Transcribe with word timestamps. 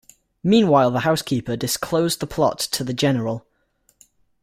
Meanwhile 0.43 0.89
the 0.89 1.01
housekeeper 1.01 1.55
disclosed 1.55 2.21
the 2.21 2.25
plot 2.25 2.57
to 2.57 2.83
the 2.83 2.91
general. 2.91 3.45